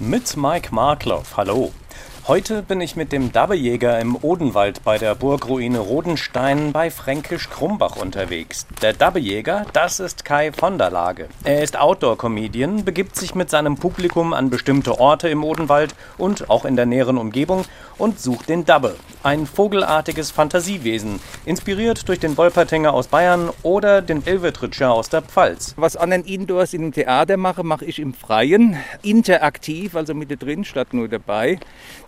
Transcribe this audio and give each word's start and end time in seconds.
Mit 0.00 0.36
Mike 0.36 0.74
Markloff, 0.74 1.36
hallo. 1.36 1.72
Heute 2.26 2.62
bin 2.62 2.80
ich 2.80 2.96
mit 2.96 3.12
dem 3.12 3.32
Dabbejäger 3.32 4.00
im 4.00 4.16
Odenwald 4.16 4.82
bei 4.82 4.96
der 4.96 5.14
Burgruine 5.14 5.78
Rodenstein 5.78 6.72
bei 6.72 6.90
Fränkisch 6.90 7.50
Krumbach 7.50 7.96
unterwegs. 7.96 8.66
Der 8.80 8.94
Dabbejäger, 8.94 9.66
das 9.74 10.00
ist 10.00 10.24
Kai 10.24 10.50
von 10.50 10.78
der 10.78 10.90
Lage. 10.90 11.28
Er 11.44 11.62
ist 11.62 11.78
Outdoor-Comedian, 11.78 12.82
begibt 12.82 13.16
sich 13.16 13.34
mit 13.34 13.50
seinem 13.50 13.76
Publikum 13.76 14.32
an 14.32 14.48
bestimmte 14.48 14.98
Orte 14.98 15.28
im 15.28 15.44
Odenwald 15.44 15.94
und 16.16 16.48
auch 16.48 16.64
in 16.64 16.76
der 16.76 16.86
näheren 16.86 17.18
Umgebung 17.18 17.66
und 17.98 18.18
sucht 18.18 18.48
den 18.48 18.64
Dabbe, 18.64 18.96
ein 19.22 19.46
vogelartiges 19.46 20.30
Fantasiewesen, 20.30 21.20
inspiriert 21.44 22.08
durch 22.08 22.20
den 22.20 22.38
Wolpertinger 22.38 22.94
aus 22.94 23.08
Bayern 23.08 23.50
oder 23.62 24.00
den 24.00 24.26
Elvetritscher 24.26 24.90
aus 24.90 25.10
der 25.10 25.20
Pfalz. 25.20 25.74
Was 25.76 25.94
anderen 25.94 26.24
Indoors 26.24 26.72
im 26.72 26.90
Theater 26.90 27.36
mache, 27.36 27.64
mache 27.64 27.84
ich 27.84 27.98
im 27.98 28.14
Freien, 28.14 28.78
interaktiv, 29.02 29.94
also 29.94 30.14
mit 30.14 30.42
drin 30.42 30.64
statt 30.64 30.94
nur 30.94 31.08
dabei. 31.08 31.58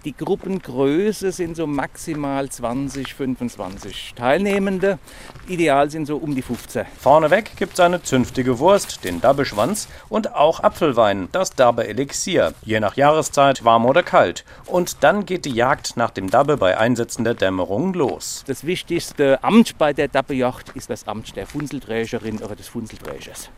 Die 0.06 0.14
Gruppengröße 0.16 1.32
sind 1.32 1.56
so 1.56 1.66
maximal 1.66 2.48
20, 2.48 3.12
25 3.12 4.12
Teilnehmende. 4.14 5.00
Ideal 5.48 5.90
sind 5.90 6.06
so 6.06 6.16
um 6.18 6.32
die 6.36 6.42
15. 6.42 6.86
Vorneweg 7.00 7.56
gibt 7.56 7.72
es 7.72 7.80
eine 7.80 8.00
zünftige 8.00 8.60
Wurst, 8.60 9.02
den 9.02 9.20
Dabbeschwanz 9.20 9.88
und 10.08 10.32
auch 10.32 10.60
Apfelwein, 10.60 11.28
das 11.32 11.56
Dabbe 11.56 11.88
Elixier, 11.88 12.54
je 12.62 12.78
nach 12.78 12.94
Jahreszeit 12.96 13.64
warm 13.64 13.84
oder 13.84 14.04
kalt. 14.04 14.44
Und 14.66 15.02
dann 15.02 15.26
geht 15.26 15.44
die 15.44 15.50
Jagd 15.50 15.96
nach 15.96 16.10
dem 16.10 16.30
Dabbe 16.30 16.56
bei 16.56 16.78
einsetzender 16.78 17.34
Dämmerung 17.34 17.92
los. 17.92 18.44
Das 18.46 18.64
wichtigste 18.64 19.42
Amt 19.42 19.76
bei 19.76 19.92
der 19.92 20.06
Dabbejacht 20.06 20.68
ist 20.76 20.88
das 20.88 21.08
Amt 21.08 21.34
der 21.34 21.48
Funselträgerin 21.48 22.38
oder 22.44 22.54
des 22.54 22.68
Funselträgers. 22.68 23.50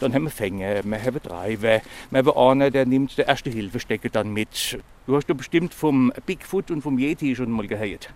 Dann 0.00 0.14
haben 0.14 0.24
wir 0.24 0.30
Fänge, 0.30 0.82
wir 0.84 1.02
haben 1.02 1.22
Treiber, 1.22 1.80
wir 2.10 2.18
haben 2.18 2.36
einer, 2.36 2.70
der 2.70 2.86
nimmt 2.86 3.16
der 3.18 3.28
erste 3.28 3.50
Hilfestecke 3.50 4.10
dann 4.10 4.32
mit. 4.32 4.78
Du 5.06 5.16
hast 5.16 5.26
doch 5.28 5.36
bestimmt 5.36 5.74
vom 5.74 6.12
Bigfoot 6.26 6.70
und 6.70 6.82
vom 6.82 6.98
Yeti 6.98 7.34
schon 7.36 7.50
mal 7.50 7.66
gehört. 7.66 8.10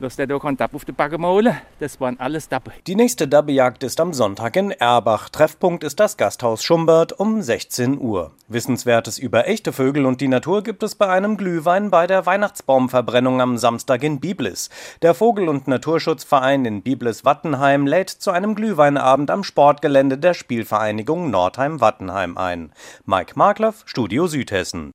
Dass 0.00 0.14
der 0.14 0.28
keinen 0.38 0.56
Dab 0.56 0.74
auf 0.74 0.84
die 0.84 0.92
Backe 0.92 1.18
maulen, 1.18 1.56
das 1.80 2.00
waren 2.00 2.20
alles 2.20 2.48
Dabbe. 2.48 2.70
Die 2.86 2.94
nächste 2.94 3.26
Dabbejagd 3.26 3.82
ist 3.82 3.98
am 4.00 4.12
Sonntag 4.12 4.54
in 4.54 4.70
Erbach. 4.70 5.28
Treffpunkt 5.28 5.82
ist 5.82 5.98
das 5.98 6.16
Gasthaus 6.16 6.62
Schumbert 6.62 7.18
um 7.18 7.42
16 7.42 7.98
Uhr. 7.98 8.30
Wissenswertes 8.46 9.18
über 9.18 9.48
echte 9.48 9.72
Vögel 9.72 10.06
und 10.06 10.20
die 10.20 10.28
Natur 10.28 10.62
gibt 10.62 10.84
es 10.84 10.94
bei 10.94 11.08
einem 11.08 11.36
Glühwein 11.36 11.90
bei 11.90 12.06
der 12.06 12.26
Weihnachtsbaumverbrennung 12.26 13.40
am 13.40 13.58
Samstag 13.58 14.04
in 14.04 14.20
Biblis. 14.20 14.70
Der 15.02 15.14
Vogel- 15.14 15.48
und 15.48 15.66
Naturschutzverein 15.66 16.64
in 16.64 16.82
Biblis-Wattenheim 16.82 17.88
lädt 17.88 18.10
zu 18.10 18.30
einem 18.30 18.54
Glühweinabend 18.54 19.32
am 19.32 19.42
Sportgelände 19.42 20.16
der 20.16 20.34
Spielvereinigung 20.34 21.28
Nordheim-Wattenheim 21.30 22.38
ein. 22.38 22.72
Mike 23.04 23.32
Markloff, 23.34 23.82
Studio 23.86 24.28
Südhessen. 24.28 24.92